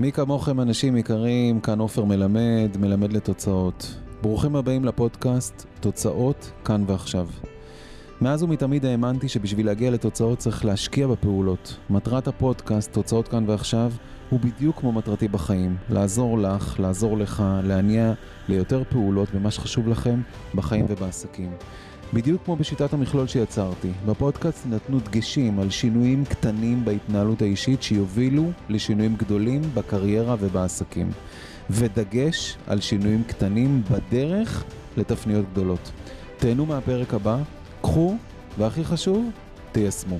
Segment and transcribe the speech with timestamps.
[0.00, 3.94] מי כמוכם אנשים יקרים, כאן עופר מלמד, מלמד לתוצאות.
[4.22, 7.28] ברוכים הבאים לפודקאסט תוצאות כאן ועכשיו.
[8.20, 11.76] מאז ומתמיד האמנתי שבשביל להגיע לתוצאות צריך להשקיע בפעולות.
[11.90, 13.92] מטרת הפודקאסט, תוצאות כאן ועכשיו,
[14.30, 15.76] הוא בדיוק כמו מטרתי בחיים.
[15.90, 18.12] לעזור לך, לעזור לך, להניע
[18.48, 20.20] ליותר פעולות במה שחשוב לכם
[20.54, 21.50] בחיים ובעסקים.
[22.14, 29.16] בדיוק כמו בשיטת המכלול שיצרתי, בפודקאסט נתנו דגשים על שינויים קטנים בהתנהלות האישית שיובילו לשינויים
[29.16, 31.10] גדולים בקריירה ובעסקים.
[31.70, 34.64] ודגש על שינויים קטנים בדרך
[34.96, 35.92] לתפניות גדולות.
[36.38, 37.42] תהנו מהפרק הבא,
[37.82, 38.16] קחו,
[38.58, 39.30] והכי חשוב,
[39.72, 40.18] תיישמו.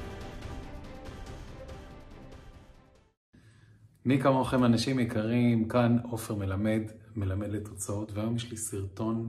[4.05, 6.82] מי כמוכם אנשים יקרים, כאן עופר מלמד,
[7.16, 9.28] מלמד לתוצאות, והיום יש לי סרטון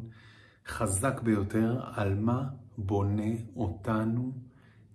[0.68, 4.32] חזק ביותר על מה בונה אותנו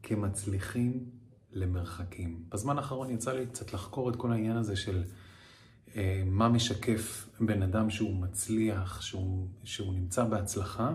[0.02, 1.04] כמצליחים
[1.52, 2.44] למרחקים.
[2.48, 5.02] בזמן האחרון יצא לי קצת לחקור את כל העניין הזה של
[5.96, 10.94] אה, מה משקף בן אדם שהוא מצליח, שהוא, שהוא נמצא בהצלחה.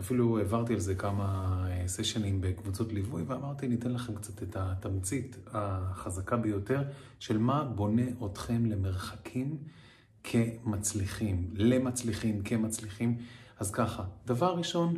[0.00, 5.36] אפילו העברתי על זה כמה אה, סשנים בקבוצות ליווי, ואמרתי, ניתן לכם קצת את התמצית
[5.46, 6.82] החזקה ביותר
[7.18, 9.58] של מה בונה אתכם למרחקים
[10.24, 13.18] כמצליחים, למצליחים, כמצליחים.
[13.60, 14.96] אז ככה, דבר ראשון,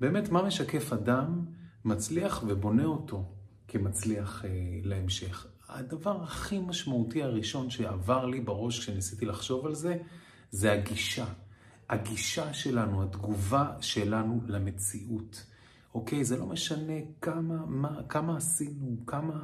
[0.00, 1.44] באמת מה משקף אדם
[1.84, 3.24] מצליח ובונה אותו
[3.68, 4.50] כמצליח אה,
[4.82, 5.46] להמשך.
[5.68, 9.96] הדבר הכי משמעותי הראשון שעבר לי בראש כשניסיתי לחשוב על זה,
[10.50, 11.24] זה הגישה.
[11.90, 15.46] הגישה שלנו, התגובה שלנו למציאות.
[15.94, 16.24] אוקיי?
[16.24, 19.42] זה לא משנה כמה, מה, כמה עשינו, כמה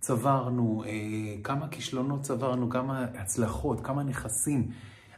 [0.00, 4.70] צברנו, אה, כמה כישלונות צברנו, כמה הצלחות, כמה נכסים.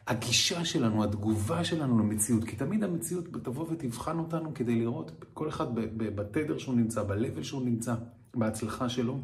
[0.06, 5.66] הגישה שלנו, התגובה שלנו למציאות, כי תמיד המציאות תבוא ותבחן אותנו כדי לראות כל אחד
[5.96, 7.94] בתדר שהוא נמצא, ב-level שהוא נמצא,
[8.34, 9.20] בהצלחה שלו.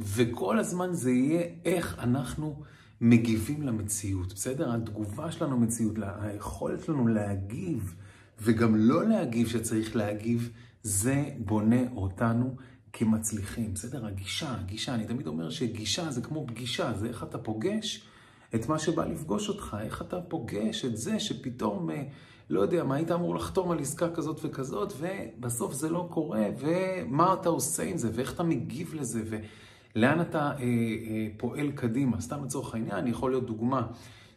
[0.00, 2.62] וכל הזמן זה יהיה איך אנחנו
[3.00, 4.72] מגיבים למציאות, בסדר?
[4.72, 7.94] התגובה שלנו למציאות, היכולת שלנו להגיב,
[8.40, 10.50] וגם לא להגיב שצריך להגיב,
[10.82, 12.56] זה בונה אותנו
[12.92, 14.06] כמצליחים, בסדר?
[14.06, 18.06] הגישה, הגישה, אני תמיד אומר שגישה זה כמו פגישה, זה איך אתה פוגש
[18.54, 22.02] את מה שבא לפגוש אותך, איך אתה פוגש את זה שפתאום, אה,
[22.52, 27.34] לא יודע, מה היית אמור לחתום על עסקה כזאת וכזאת, ובסוף זה לא קורה, ומה
[27.40, 29.22] אתה עושה עם זה, ואיך אתה מגיב לזה,
[29.94, 32.20] ולאן אתה אה, אה, פועל קדימה.
[32.20, 33.86] סתם לצורך העניין, יכול להיות דוגמה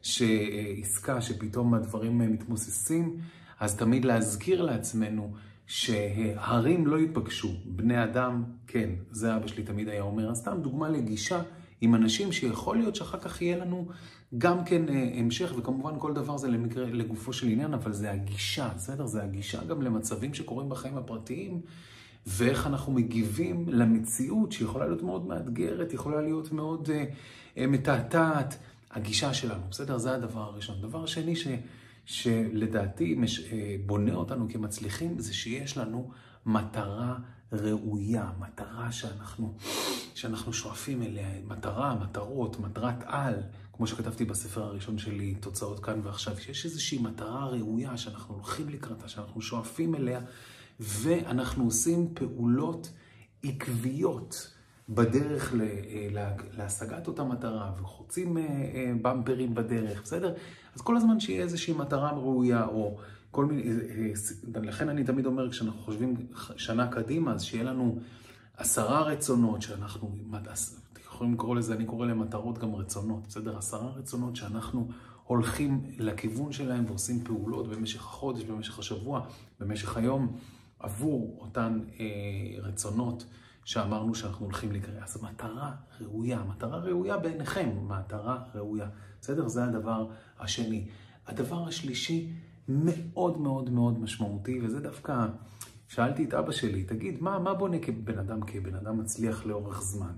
[0.01, 3.17] שעסקה שפתאום הדברים אה, מתמוססים,
[3.59, 5.33] אז תמיד להזכיר לעצמנו
[5.67, 10.89] שהרים לא ייפגשו, בני אדם, כן, זה אבא שלי תמיד היה אומר, אז סתם דוגמה
[10.89, 11.41] לגישה.
[11.85, 13.87] עם אנשים שיכול להיות שאחר כך יהיה לנו
[14.37, 18.69] גם כן אה, המשך, וכמובן כל דבר זה למקרה, לגופו של עניין, אבל זה הגישה,
[18.75, 19.05] בסדר?
[19.05, 21.61] זה הגישה גם למצבים שקורים בחיים הפרטיים,
[22.27, 26.89] ואיך אנחנו מגיבים למציאות שיכולה להיות מאוד מאתגרת, יכולה להיות מאוד
[27.57, 28.57] אה, מתעתעת.
[28.91, 29.97] הגישה שלנו, בסדר?
[29.97, 30.81] זה הדבר הראשון.
[30.81, 31.47] דבר שני ש,
[32.05, 36.11] שלדעתי מש, אה, בונה אותנו כמצליחים, זה שיש לנו
[36.45, 37.15] מטרה
[37.55, 39.53] ראויה, מטרה שאנחנו,
[40.15, 43.33] שאנחנו שואפים אליה, מטרה, מטרות, מטרת על,
[43.73, 49.07] כמו שכתבתי בספר הראשון שלי, תוצאות כאן ועכשיו, שיש איזושהי מטרה ראויה שאנחנו הולכים לקראתה,
[49.07, 50.19] שאנחנו שואפים אליה,
[50.79, 52.89] ואנחנו עושים פעולות
[53.43, 54.55] עקביות.
[54.89, 56.27] בדרך אה,
[56.57, 60.33] להשגת אותה מטרה, וחוצים אה, אה, במפרים בדרך, בסדר?
[60.75, 62.97] אז כל הזמן שיהיה איזושהי מטרה ראויה, או
[63.35, 63.63] כל מיני,
[64.63, 66.15] לכן אני תמיד אומר, כשאנחנו חושבים
[66.57, 67.99] שנה קדימה, אז שיהיה לנו
[68.57, 73.57] עשרה רצונות שאנחנו, אתם יכולים לקרוא לזה, אני קורא להם מטרות גם רצונות, בסדר?
[73.57, 74.87] עשרה רצונות שאנחנו
[75.23, 79.27] הולכים לכיוון שלהם ועושים פעולות במשך החודש, במשך השבוע,
[79.59, 80.37] במשך היום,
[80.79, 82.05] עבור אותן אה,
[82.61, 83.25] רצונות.
[83.65, 84.95] שאמרנו שאנחנו הולכים לקרוא.
[85.03, 85.71] אז המטרה
[86.01, 88.87] ראויה, מטרה ראויה בעיניכם, מטרה ראויה.
[89.21, 89.47] בסדר?
[89.47, 90.07] זה הדבר
[90.39, 90.87] השני.
[91.27, 92.33] הדבר השלישי
[92.67, 95.25] מאוד מאוד מאוד משמעותי, וזה דווקא,
[95.87, 100.13] שאלתי את אבא שלי, תגיד, מה, מה בונה כבן אדם, כבן אדם מצליח לאורך זמן?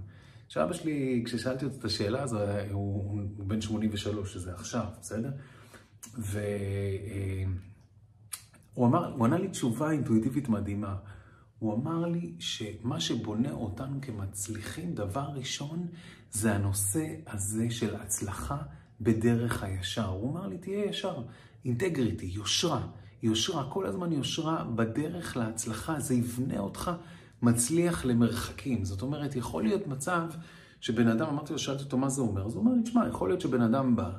[0.47, 2.39] שאבא שלי, כששאלתי אותו את השאלה הזו,
[2.71, 5.31] הוא, הוא בן 83, שזה עכשיו, בסדר?
[6.13, 6.35] והוא
[8.77, 10.95] אה, אמר, הוא ענה לי תשובה אינטואיטיבית מדהימה.
[11.59, 15.87] הוא אמר לי שמה שבונה אותנו כמצליחים, דבר ראשון,
[16.31, 18.57] זה הנושא הזה של הצלחה
[19.01, 20.07] בדרך הישר.
[20.07, 21.21] הוא אמר לי, תהיה ישר,
[21.65, 22.81] אינטגריטי, יושרה.
[23.23, 26.91] יושרה, כל הזמן יושרה בדרך להצלחה, זה יבנה אותך
[27.41, 28.85] מצליח למרחקים.
[28.85, 30.23] זאת אומרת, יכול להיות מצב
[30.81, 33.29] שבן אדם, אמרתי לו, שאלתי אותו מה זה אומר, אז הוא אומר לי, תשמע, יכול
[33.29, 34.09] להיות שבן אדם בא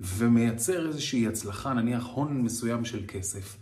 [0.00, 3.56] ומייצר איזושהי הצלחה, נניח הון מסוים של כסף.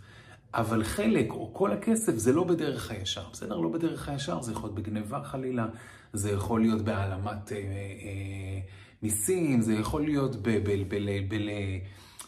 [0.53, 3.57] אבל חלק או כל הכסף זה לא בדרך הישר, בסדר?
[3.57, 5.67] לא בדרך הישר, זה יכול להיות בגניבה חלילה,
[6.13, 8.59] זה יכול להיות בהעלמת אה, אה,
[9.03, 10.35] מיסים, זה יכול להיות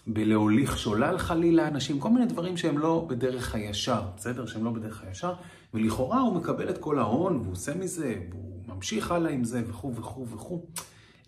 [0.07, 4.45] בלהוליך שולל חלילה אנשים, כל מיני דברים שהם לא בדרך הישר, בסדר?
[4.45, 5.33] שהם לא בדרך הישר,
[5.73, 9.95] ולכאורה הוא מקבל את כל ההון, והוא עושה מזה, והוא ממשיך הלאה עם זה, וכו'
[9.95, 10.65] וכו' וכו'.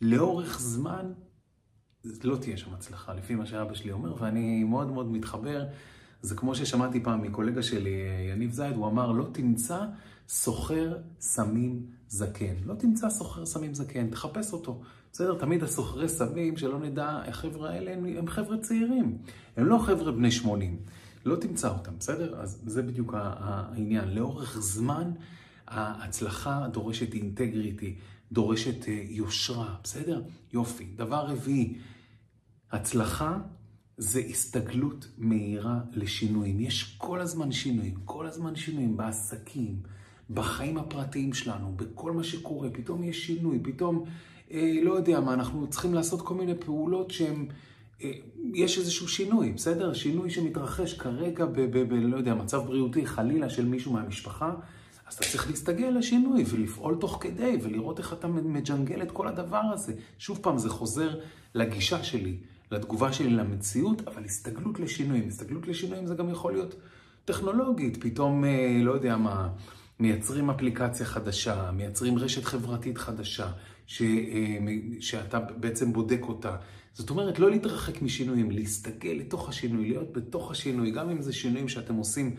[0.02, 1.12] לאורך זמן
[2.24, 5.66] לא תהיה שם הצלחה, לפי מה שאבא שלי אומר, ואני מאוד מאוד מתחבר.
[6.22, 7.96] זה כמו ששמעתי פעם מקולגה שלי,
[8.32, 9.80] יניב זייד, הוא אמר, לא תמצא
[10.30, 12.54] סוחר סמים זקן.
[12.66, 14.82] לא תמצא סוחר סמים זקן, תחפש אותו.
[15.14, 15.38] בסדר?
[15.40, 19.18] תמיד הסוחרי סמים, שלא נדע, החבר'ה האלה הם, הם חבר'ה צעירים.
[19.58, 20.78] הם לא חבר'ה בני 80.
[21.26, 22.42] לא תמצא אותם, בסדר?
[22.42, 24.10] אז זה בדיוק העניין.
[24.10, 25.12] לאורך זמן,
[25.68, 27.96] ההצלחה דורשת אינטגריטי,
[28.32, 30.22] דורשת אה, יושרה, בסדר?
[30.54, 30.86] יופי.
[30.96, 31.78] דבר רביעי,
[32.72, 33.38] הצלחה
[33.98, 36.60] זה הסתגלות מהירה לשינויים.
[36.60, 39.76] יש כל הזמן שינויים, כל הזמן שינויים בעסקים,
[40.30, 42.70] בחיים הפרטיים שלנו, בכל מה שקורה.
[42.70, 44.06] פתאום יש שינוי, פתאום,
[44.84, 47.46] לא יודע מה, אנחנו צריכים לעשות כל מיני פעולות שהן...
[48.04, 48.12] אה,
[48.54, 49.94] יש איזשהו שינוי, בסדר?
[49.94, 51.62] שינוי שמתרחש כרגע ב...
[51.62, 54.54] ב, ב לא יודע, מצב בריאותי חלילה של מישהו מהמשפחה.
[55.08, 59.62] אז אתה צריך להסתגל לשינוי ולפעול תוך כדי ולראות איך אתה מג'נגל את כל הדבר
[59.74, 59.94] הזה.
[60.18, 61.20] שוב פעם, זה חוזר
[61.56, 62.38] לגישה שלי.
[62.72, 65.28] לתגובה שלי למציאות, אבל הסתגלות לשינויים.
[65.28, 66.76] הסתגלות לשינויים זה גם יכול להיות
[67.26, 69.50] טכנולוגית, פתאום, אה, לא יודע מה,
[70.00, 73.48] מייצרים אפליקציה חדשה, מייצרים רשת חברתית חדשה,
[73.94, 74.02] ש,
[75.00, 76.56] שאתה בעצם בודק אותה.
[76.94, 81.70] זאת אומרת, לא להתרחק משינויים, להסתגל לתוך השינוי, להיות בתוך השינוי, גם אם זה שינויים
[81.70, 82.36] שאתם עושים,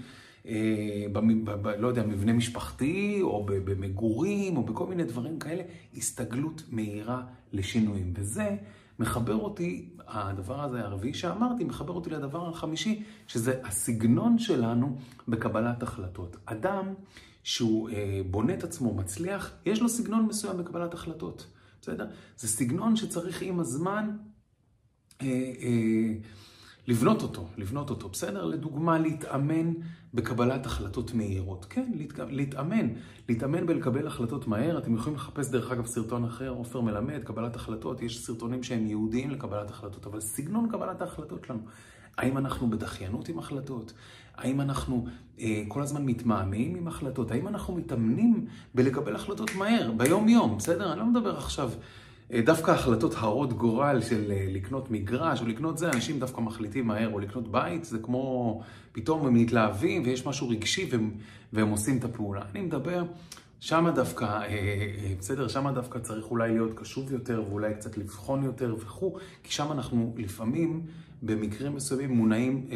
[0.46, 5.62] אה, ב, ב, ב, לא יודע, מבנה משפחתי, או במגורים, או בכל מיני דברים כאלה,
[5.96, 7.22] הסתגלות מהירה
[7.52, 8.12] לשינויים.
[8.16, 8.56] וזה
[8.98, 14.96] מחבר אותי, הדבר הזה הרביעי שאמרתי, מחבר אותי לדבר החמישי, שזה הסגנון שלנו
[15.28, 16.36] בקבלת החלטות.
[16.44, 16.94] אדם
[17.44, 21.46] שהוא אה, בונה את עצמו, מצליח, יש לו סגנון מסוים בקבלת החלטות,
[21.82, 22.06] בסדר?
[22.36, 24.10] זה סגנון שצריך עם הזמן
[25.22, 25.26] אה,
[25.60, 26.14] אה,
[26.86, 28.44] לבנות אותו, לבנות אותו, בסדר?
[28.44, 29.72] לדוגמה, להתאמן
[30.14, 31.66] בקבלת החלטות מהירות.
[31.70, 32.18] כן, להת...
[32.30, 32.88] להתאמן.
[33.28, 34.78] להתאמן בלקבל החלטות מהר.
[34.78, 38.02] אתם יכולים לחפש, דרך אגב, סרטון אחר, עופר מלמד, קבלת החלטות.
[38.02, 41.60] יש סרטונים שהם ייעודיים לקבלת החלטות, אבל סגנון קבלת ההחלטות שלנו.
[42.18, 43.92] האם אנחנו בדחיינות עם החלטות?
[44.36, 45.06] האם אנחנו
[45.40, 47.30] אה, כל הזמן מתמהמהים עם החלטות?
[47.30, 50.92] האם אנחנו מתאמנים בלקבל החלטות מהר, ביום-יום, בסדר?
[50.92, 51.70] אני לא מדבר עכשיו...
[52.32, 56.86] אה, דווקא החלטות הרות גורל של אה, לקנות מגרש או לקנות זה, אנשים דווקא מחליטים
[56.86, 58.60] מהר, או לקנות בית, זה כמו
[58.92, 61.10] פתאום הם מתלהבים ויש משהו רגשי והם,
[61.52, 62.42] והם עושים את הפעולה.
[62.52, 63.04] אני מדבר,
[63.60, 68.74] שמה דווקא, אה, בסדר, שמה דווקא צריך אולי להיות קשוב יותר ואולי קצת לבחון יותר
[68.78, 70.82] וכו', כי שם אנחנו לפעמים
[71.24, 72.68] במקרים מסוימים מונעים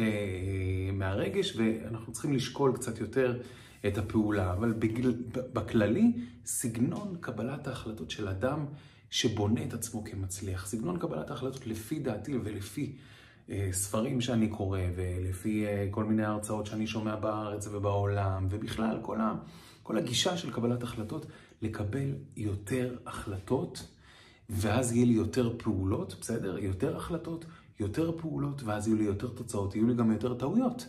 [0.93, 3.41] מהרגש ואנחנו צריכים לשקול קצת יותר
[3.87, 4.53] את הפעולה.
[4.53, 6.11] אבל בגל, בכללי,
[6.45, 8.65] סגנון קבלת ההחלטות של אדם
[9.09, 10.67] שבונה את עצמו כמצליח.
[10.67, 12.95] סגנון קבלת ההחלטות לפי דעתי ולפי
[13.49, 19.21] אה, ספרים שאני קורא ולפי אה, כל מיני הרצאות שאני שומע בארץ ובעולם ובכלל כל,
[19.21, 19.33] ה,
[19.83, 21.25] כל הגישה של קבלת החלטות,
[21.61, 23.87] לקבל יותר החלטות
[24.49, 26.57] ואז יהיה לי יותר פעולות, בסדר?
[26.57, 27.45] יותר החלטות,
[27.79, 30.87] יותר פעולות ואז יהיו לי יותר תוצאות, יהיו לי גם יותר טעויות,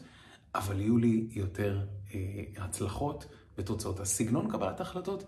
[0.54, 1.80] אבל יהיו לי יותר
[2.14, 2.18] אה,
[2.58, 3.26] הצלחות
[3.58, 4.00] ותוצאות.
[4.00, 5.24] הסגנון קבלת ההחלטות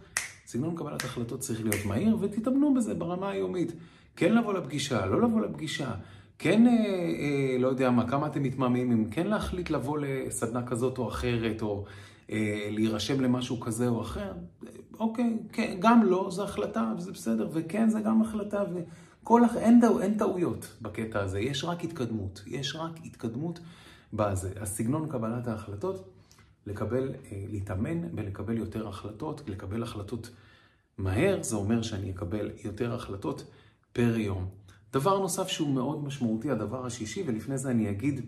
[0.47, 3.73] סגנון קבלת החלטות צריך להיות מהיר, ותתאמנו בזה ברמה היומית.
[4.17, 5.94] כן לבוא לפגישה, לא לבוא לפגישה,
[6.39, 10.98] כן, אה, אה, לא יודע מה, כמה אתם מתמהמים, אם כן להחליט לבוא לסדנה כזאת
[10.98, 11.84] או אחרת, או
[12.70, 14.32] להירשם למשהו כזה או אחר,
[14.98, 20.19] אוקיי, כן, גם לא, זו החלטה, וזה בסדר, וכן, זה גם החלטה, וכל, אין, אין
[20.19, 23.60] טעויות בקטע הזה, יש רק התקדמות, יש רק התקדמות
[24.12, 24.53] בזה.
[24.60, 26.08] הסגנון קבלת ההחלטות,
[26.67, 30.31] לקבל, אה, להתאמן ולקבל יותר החלטות, לקבל החלטות
[30.98, 33.44] מהר, זה אומר שאני אקבל יותר החלטות
[33.93, 34.48] פר יום.
[34.93, 38.20] דבר נוסף שהוא מאוד משמעותי, הדבר השישי, ולפני זה אני אגיד,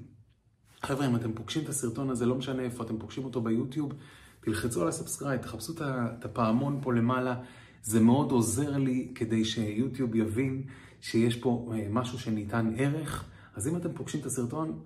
[0.85, 3.93] חבר'ה, אם אתם פוגשים את הסרטון הזה, לא משנה איפה, אתם פוגשים אותו ביוטיוב,
[4.41, 7.35] תלחצו על ה subscribe, תחפשו את הפעמון פה למעלה,
[7.83, 10.63] זה מאוד עוזר לי כדי שיוטיוב יבין
[11.01, 13.25] שיש פה אה, משהו שניתן ערך.
[13.55, 14.79] אז אם אתם פוגשים את הסרטון,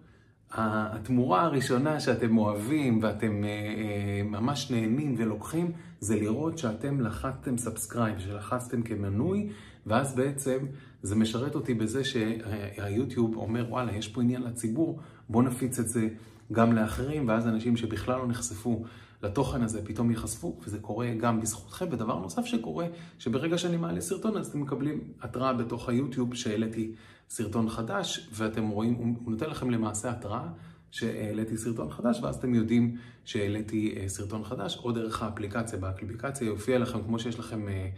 [0.52, 8.18] התמורה הראשונה שאתם אוהבים ואתם אה, אה, ממש נהנים ולוקחים, זה לראות שאתם לחצתם subscribe,
[8.18, 9.48] שלחצתם כמנוי,
[9.88, 10.58] ואז בעצם
[11.02, 16.08] זה משרת אותי בזה שהיוטיוב אומר, וואלה, יש פה עניין לציבור, בואו נפיץ את זה
[16.52, 18.84] גם לאחרים, ואז אנשים שבכלל לא נחשפו
[19.22, 21.86] לתוכן הזה פתאום ייחשפו, וזה קורה גם בזכותכם.
[21.90, 22.86] ודבר נוסף שקורה,
[23.18, 26.92] שברגע שאני מעלה סרטון, אז אתם מקבלים התראה בתוך היוטיוב שהעליתי
[27.28, 30.48] סרטון חדש, ואתם רואים, הוא נותן לכם למעשה התראה
[30.90, 35.78] שהעליתי סרטון חדש, ואז אתם יודעים שהעליתי אה, סרטון חדש, או דרך האפליקציה.
[35.78, 37.88] באפליקציה יופיע לכם, כמו שיש לכם אה,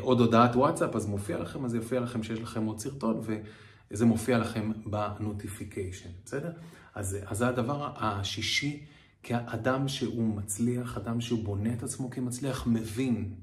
[0.00, 3.20] עוד הודעת וואטסאפ, אז מופיע לכם, אז יופיע לכם שיש לכם עוד סרטון,
[3.90, 6.52] וזה מופיע לכם בנוטיפיקיישן, בסדר?
[6.94, 8.84] אז, אז זה הדבר השישי,
[9.22, 13.34] כי האדם שהוא מצליח, אדם שהוא בונה את עצמו כמצליח, מבין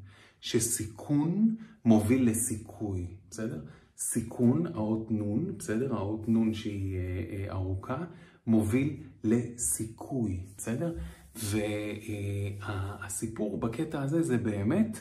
[0.41, 1.55] שסיכון
[1.85, 3.61] מוביל לסיכוי, בסדר?
[3.97, 5.95] סיכון, האות נון, בסדר?
[5.95, 8.03] האות נון שהיא אה, אה, ארוכה,
[8.47, 10.95] מוביל לסיכוי, בסדר?
[12.65, 14.99] והסיפור בקטע הזה זה באמת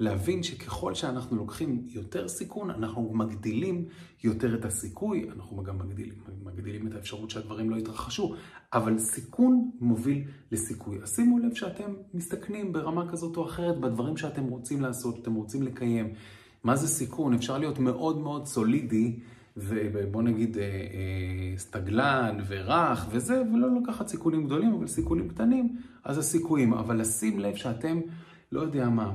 [0.00, 3.84] להבין שככל שאנחנו לוקחים יותר סיכון, אנחנו מגדילים
[4.24, 6.14] יותר את הסיכוי, אנחנו גם מגדילים,
[6.44, 8.34] מגדילים את האפשרות שהדברים לא יתרחשו,
[8.72, 10.98] אבל סיכון מוביל לסיכוי.
[11.02, 15.62] אז שימו לב שאתם מסתכנים ברמה כזאת או אחרת בדברים שאתם רוצים לעשות, שאתם רוצים
[15.62, 16.12] לקיים.
[16.64, 17.34] מה זה סיכון?
[17.34, 19.18] אפשר להיות מאוד מאוד סולידי,
[19.56, 26.18] ובוא נגיד אה, אה, סטגלן ורך וזה, ולא לקחת סיכונים גדולים, אבל סיכונים קטנים, אז
[26.18, 26.74] הסיכויים.
[26.74, 28.00] אבל לשים לב שאתם...
[28.52, 29.12] לא יודע מה,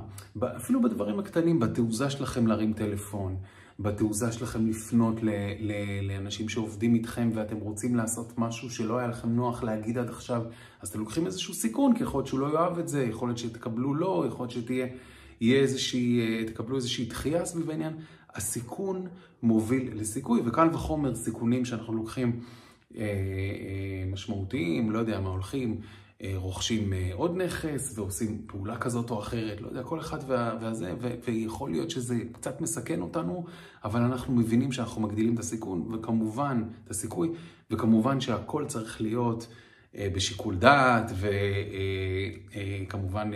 [0.58, 3.38] אפילו בדברים הקטנים, בתעוזה שלכם להרים טלפון,
[3.80, 9.30] בתעוזה שלכם לפנות ל- ל- לאנשים שעובדים איתכם ואתם רוצים לעשות משהו שלא היה לכם
[9.30, 10.44] נוח להגיד עד עכשיו,
[10.82, 13.38] אז אתם לוקחים איזשהו סיכון, כי יכול להיות שהוא לא יאהב את זה, יכול להיות
[13.38, 14.88] שתקבלו לא, יכול להיות שתהיה
[15.42, 17.94] יהיה איזושהי, אה, תקבלו איזושהי דחייה סביב העניין.
[18.36, 19.08] הסיכון
[19.44, 22.40] מוביל לסיכוי, וקל וחומר סיכונים שאנחנו לוקחים
[22.98, 25.82] אה, אה, משמעותיים, לא יודע מה, הולכים
[26.36, 30.94] רוכשים אה, עוד נכס ועושים פעולה כזאת או אחרת, לא יודע, כל אחד וה, והזה,
[31.02, 33.46] ו, ויכול להיות שזה קצת מסכן אותנו,
[33.84, 37.30] אבל אנחנו מבינים שאנחנו מגדילים את הסיכון, וכמובן, את הסיכוי,
[37.72, 39.48] וכמובן שהכל צריך להיות
[39.96, 41.12] אה, בשיקול דעת,
[42.86, 43.32] וכמובן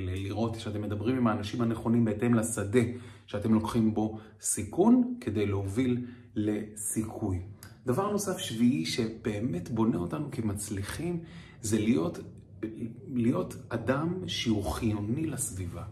[0.00, 2.80] לראות שאתם מדברים עם האנשים הנכונים בהתאם לשדה
[3.26, 7.38] שאתם לוקחים בו סיכון, כדי להוביל לסיכוי.
[7.86, 11.20] דבר נוסף שביעי שבאמת בונה אותנו כמצליחים,
[11.62, 12.18] זה להיות,
[13.12, 15.82] להיות אדם שהוא חיוני לסביבה.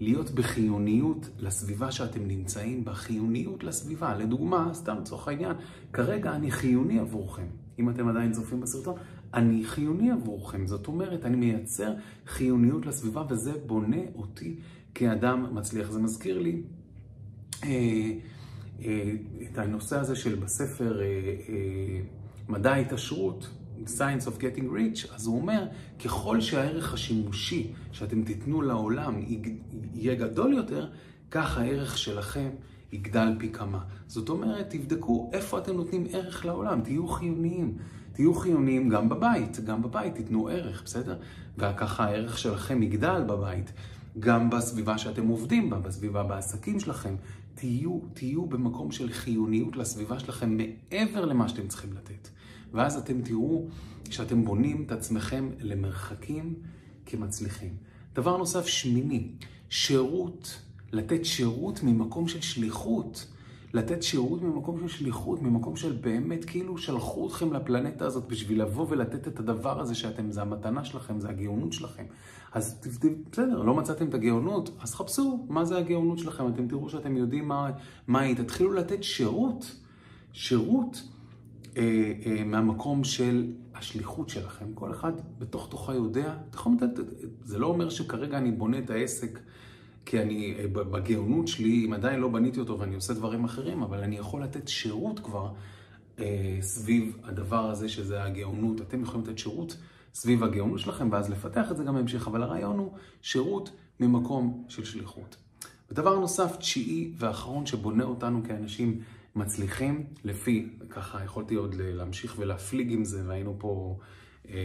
[0.00, 4.14] להיות בחיוניות לסביבה שאתם נמצאים בה, חיוניות לסביבה.
[4.14, 5.52] לדוגמה, סתם לצורך העניין,
[5.92, 7.46] כרגע אני חיוני עבורכם.
[7.78, 8.94] אם אתם עדיין צופים בסרטון,
[9.34, 10.66] אני חיוני עבורכם.
[10.66, 11.92] זאת אומרת, אני מייצר
[12.26, 14.56] חיוניות לסביבה וזה בונה אותי
[14.94, 15.90] כאדם מצליח.
[15.90, 16.62] זה מזכיר לי
[17.64, 18.12] אה,
[18.84, 21.06] אה, את הנושא הזה של בספר אה,
[21.48, 22.00] אה,
[22.48, 23.48] מדע ההתעשרות.
[23.86, 25.66] Science of Getting Rich, אז הוא אומר,
[26.04, 29.14] ככל שהערך השימושי שאתם תיתנו לעולם
[29.94, 30.88] יהיה גדול יותר,
[31.30, 32.48] כך הערך שלכם
[32.92, 33.78] יגדל פי כמה.
[34.06, 37.76] זאת אומרת, תבדקו איפה אתם נותנים ערך לעולם, תהיו חיוניים.
[38.12, 41.16] תהיו חיוניים גם בבית, גם בבית תיתנו ערך, בסדר?
[41.58, 43.72] וככה הערך שלכם יגדל בבית.
[44.18, 47.14] גם בסביבה שאתם עובדים בה, בסביבה בעסקים שלכם.
[47.54, 52.28] תהיו, תהיו במקום של חיוניות לסביבה שלכם מעבר למה שאתם צריכים לתת.
[52.72, 53.68] ואז אתם תראו
[54.10, 56.54] שאתם בונים את עצמכם למרחקים
[57.06, 57.76] כמצליחים.
[58.14, 59.28] דבר נוסף, שמיני,
[59.70, 60.60] שירות,
[60.92, 63.26] לתת שירות ממקום של שליחות.
[63.74, 68.86] לתת שירות ממקום של שליחות, ממקום של באמת כאילו שלחו אתכם לפלנטה הזאת בשביל לבוא
[68.88, 72.04] ולתת את הדבר הזה שאתם, זה המתנה שלכם, זה הגאונות שלכם.
[72.52, 72.80] אז
[73.30, 77.48] בסדר, לא מצאתם את הגאונות, אז חפשו מה זה הגאונות שלכם, אתם תראו שאתם יודעים
[77.48, 77.70] מה,
[78.06, 79.76] מה היא, תתחילו לתת שירות,
[80.32, 81.02] שירות
[81.76, 84.66] אה, אה, מהמקום של השליחות שלכם.
[84.74, 86.34] כל אחד בתוך תוכה יודע,
[87.42, 89.38] זה לא אומר שכרגע אני בונה את העסק
[90.06, 93.98] כי אני אה, בגאונות שלי, אם עדיין לא בניתי אותו ואני עושה דברים אחרים, אבל
[93.98, 95.52] אני יכול לתת שירות כבר
[96.18, 98.80] אה, סביב הדבר הזה שזה הגאונות.
[98.80, 99.76] אתם יכולים לתת שירות
[100.14, 102.92] סביב הגאונות שלכם, ואז לפתח את זה גם בהמשך, אבל הרעיון הוא
[103.22, 103.70] שירות
[104.00, 105.36] ממקום של שליחות.
[105.90, 109.00] ודבר נוסף, תשיעי ואחרון שבונה אותנו כאנשים
[109.36, 113.98] מצליחים, לפי, ככה יכולתי עוד להמשיך ולהפליג עם זה, והיינו פה
[114.48, 114.58] אה,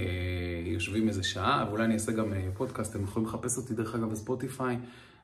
[0.66, 4.12] יושבים איזה שעה, ואולי אני אעשה גם אה, פודקאסט, אתם יכולים לחפש אותי דרך אגב
[4.12, 4.78] בספוטיפיי.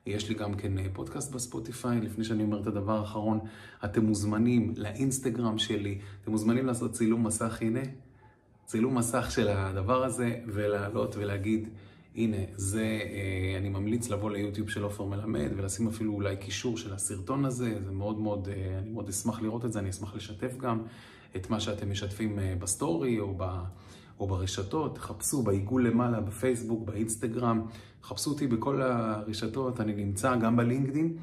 [0.06, 3.38] יש לי גם כן אה, פודקאסט בספוטיפיי, לפני שאני אומר את הדבר האחרון,
[3.84, 7.80] אתם מוזמנים לאינסטגרם שלי, אתם מוזמנים לעשות צילום מסך, הנה,
[8.64, 11.68] צילום מסך של הדבר הזה, ולעלות ולהגיד,
[12.16, 16.92] הנה, זה, אה, אני ממליץ לבוא ליוטיוב של עופר מלמד ולשים אפילו אולי קישור של
[16.92, 20.56] הסרטון הזה, זה מאוד מאוד, אה, אני מאוד אשמח לראות את זה, אני אשמח לשתף
[20.56, 20.82] גם
[21.36, 23.44] את מה שאתם משתפים בסטורי או, ב,
[24.20, 27.66] או ברשתות, תחפשו בעיגול למעלה, בפייסבוק, באינסטגרם,
[28.02, 31.16] חפשו אותי בכל הרשתות, אני נמצא גם בלינקדין,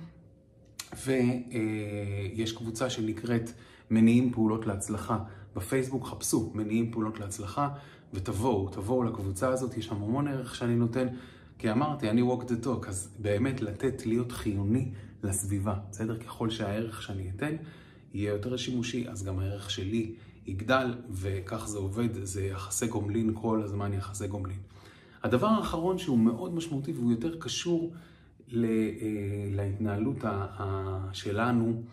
[1.06, 3.52] ויש קבוצה שנקראת
[3.92, 5.20] מניעים פעולות להצלחה.
[5.56, 7.70] בפייסבוק חפשו מניעים פעולות להצלחה.
[8.14, 11.08] ותבואו, תבואו לקבוצה הזאת, יש שם המון ערך שאני נותן,
[11.58, 14.92] כי אמרתי, אני walk the talk, אז באמת לתת, להיות חיוני
[15.24, 16.18] לסביבה, בסדר?
[16.18, 17.56] ככל שהערך שאני אתן
[18.14, 23.62] יהיה יותר שימושי, אז גם הערך שלי יגדל, וכך זה עובד, זה יחסי גומלין, כל
[23.64, 24.60] הזמן יחסי גומלין.
[25.24, 27.94] הדבר האחרון שהוא מאוד משמעותי והוא יותר קשור
[29.52, 30.18] להתנהלות
[31.14, 31.84] שלנו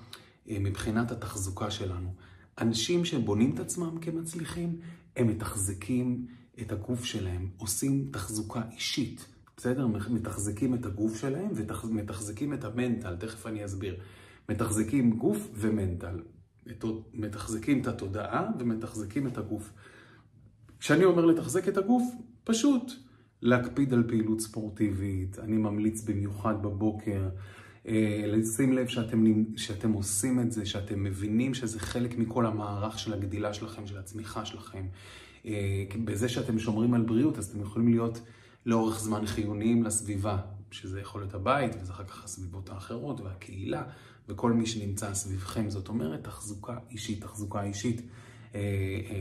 [0.47, 2.14] מבחינת התחזוקה שלנו.
[2.61, 4.76] אנשים שבונים את עצמם כמצליחים,
[5.16, 6.26] הם מתחזקים
[6.61, 9.26] את הגוף שלהם, עושים תחזוקה אישית,
[9.57, 9.87] בסדר?
[10.11, 11.49] מתחזקים את הגוף שלהם
[11.85, 13.97] ומתחזקים את המנטל, תכף אני אסביר.
[14.49, 16.21] מתחזקים גוף ומנטל.
[17.14, 19.73] מתחזקים את התודעה ומתחזקים את הגוף.
[20.81, 22.02] כשאני אומר לתחזק את הגוף,
[22.45, 22.93] פשוט
[23.43, 25.38] להקפיד על פעילות ספורטיבית.
[25.38, 27.29] אני ממליץ במיוחד בבוקר.
[27.88, 29.25] אה, לשים לב שאתם,
[29.57, 34.45] שאתם עושים את זה, שאתם מבינים שזה חלק מכל המערך של הגדילה שלכם, של הצמיחה
[34.45, 34.87] שלכם.
[35.47, 38.21] אה, בזה שאתם שומרים על בריאות, אז אתם יכולים להיות
[38.67, 40.38] לאורך זמן חיוניים לסביבה,
[40.71, 43.83] שזה יכול להיות הבית, וזה אחר כך הסביבות האחרות והקהילה,
[44.29, 45.71] וכל מי שנמצא סביבכם.
[45.71, 48.03] זאת אומרת, תחזוקה אישית, תחזוקה אישית.
[48.55, 48.61] אה,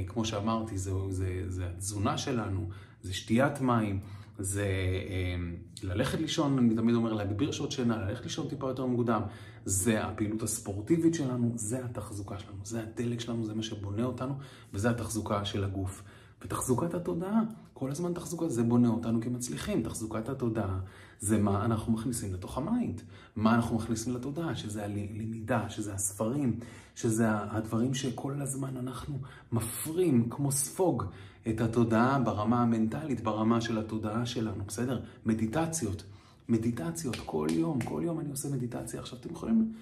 [0.08, 2.70] כמו שאמרתי, זה, זה, זה התזונה שלנו,
[3.02, 4.00] זה שתיית מים.
[4.40, 4.68] זה
[5.10, 9.22] אמ, ללכת לישון, אני תמיד אומר להגביר שעות שינה, ללכת לישון טיפה יותר מוקדם.
[9.66, 14.34] זה הפעילות הספורטיבית שלנו, זה התחזוקה שלנו, זה הדלק שלנו, זה מה שבונה אותנו,
[14.74, 16.04] וזה התחזוקה של הגוף.
[16.42, 17.42] ותחזוקת התודעה,
[17.74, 19.84] כל הזמן תחזוקה, זה בונה אותנו כמצליחים.
[19.84, 20.80] תחזוקת התודעה
[21.20, 23.02] זה מה אנחנו מכניסים לתוך ה mind,
[23.36, 26.60] מה אנחנו מכניסים לתודעה, שזה הלמידה, שזה הספרים,
[26.96, 29.18] שזה הדברים שכל הזמן אנחנו
[29.52, 31.04] מפרים כמו ספוג
[31.50, 35.02] את התודעה ברמה המנטלית, ברמה של התודעה שלנו, בסדר?
[35.26, 36.04] מדיטציות,
[36.50, 39.00] מדיטציות, כל יום, כל יום אני עושה מדיטציה.
[39.00, 39.74] עכשיו אתם יכולים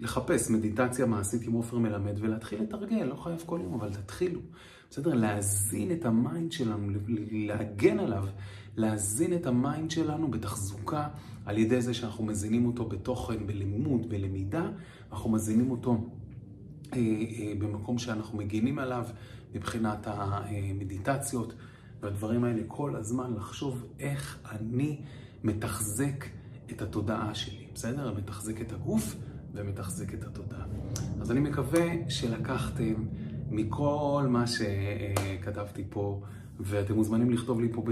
[0.00, 4.40] לחפש מדיטציה מעשית עם עופר מלמד ולהתחיל לתרגל, לא חייב כל יום, אבל תתחילו.
[4.90, 5.14] בסדר?
[5.14, 6.88] להזין את ה mind שלנו,
[7.30, 8.24] להגן עליו,
[8.76, 11.08] להזין את ה mind שלנו בתחזוקה,
[11.44, 14.70] על ידי זה שאנחנו מזינים אותו בתוכן, בלימוד, בלמידה,
[15.12, 16.10] אנחנו מזינים אותו
[16.92, 19.06] אה, אה, במקום שאנחנו מגינים עליו
[19.54, 21.54] מבחינת המדיטציות
[22.00, 25.00] והדברים האלה, כל הזמן לחשוב איך אני
[25.44, 26.24] מתחזק
[26.70, 28.14] את התודעה שלי, בסדר?
[28.14, 29.16] מתחזק את הגוף
[29.54, 30.66] ומתחזק את התודעה.
[31.20, 32.94] אז אני מקווה שלקחתם
[33.50, 36.20] מכל מה שכתבתי פה,
[36.60, 37.84] ואתם מוזמנים לכתוב לי פה,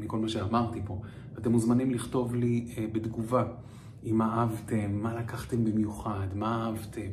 [0.00, 1.00] מכל מה שאמרתי פה,
[1.38, 3.44] אתם מוזמנים לכתוב לי אה, בתגובה
[4.04, 7.10] אם אהבתם, מה לקחתם במיוחד, מה אהבתם,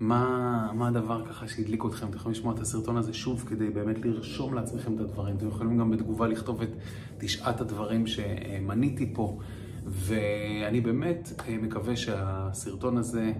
[0.00, 2.06] מה, מה הדבר ככה שהדליק אתכם.
[2.06, 5.36] אתם יכולים לשמוע את הסרטון הזה שוב כדי באמת לרשום לעצמכם את הדברים.
[5.36, 6.70] אתם יכולים גם בתגובה לכתוב את
[7.18, 9.38] תשעת הדברים שמניתי פה.
[9.86, 13.32] ואני באמת אה, מקווה שהסרטון הזה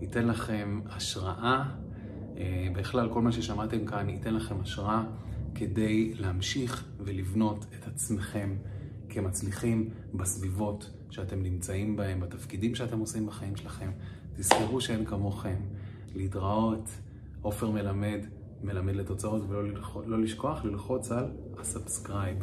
[0.00, 1.62] ייתן לכם השראה.
[2.36, 5.02] אה, בכלל, כל מה ששמעתם כאן ייתן לכם השראה
[5.54, 8.56] כדי להמשיך ולבנות את עצמכם
[9.08, 13.90] כמצליחים בסביבות שאתם נמצאים בהם, בתפקידים שאתם עושים בחיים שלכם.
[14.36, 15.56] תזכרו שאין כמוכם.
[16.14, 16.88] להתראות.
[17.42, 18.18] עופר מלמד,
[18.62, 19.62] מלמד לתוצאות, ולא
[20.06, 21.24] לא לשכוח ללחוץ על
[21.58, 22.36] ה subscribe.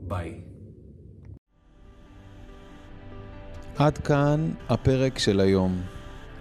[0.00, 0.40] ביי.
[3.76, 5.80] עד כאן הפרק של היום.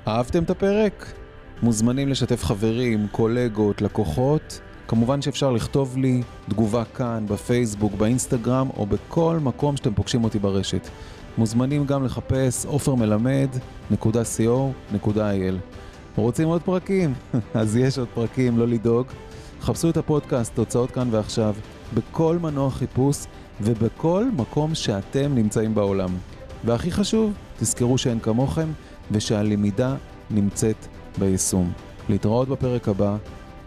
[0.07, 1.13] אהבתם את הפרק?
[1.61, 4.61] מוזמנים לשתף חברים, קולגות, לקוחות.
[4.87, 10.87] כמובן שאפשר לכתוב לי תגובה כאן, בפייסבוק, באינסטגרם או בכל מקום שאתם פוגשים אותי ברשת.
[11.37, 15.55] מוזמנים גם לחפש עופרמלמד.co.il.
[16.15, 17.13] רוצים עוד פרקים?
[17.53, 19.07] אז יש עוד פרקים, לא לדאוג.
[19.61, 21.55] חפשו את הפודקאסט, תוצאות כאן ועכשיו,
[21.93, 23.17] בכל מנוע חיפוש
[23.61, 26.09] ובכל מקום שאתם נמצאים בעולם.
[26.65, 28.67] והכי חשוב, תזכרו שאין כמוכם
[29.11, 29.95] ושהלמידה
[30.29, 31.71] נמצאת ביישום.
[32.09, 33.17] להתראות בפרק הבא,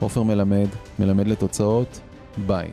[0.01, 2.01] עופר מלמד, מלמד לתוצאות,
[2.47, 2.69] ביי.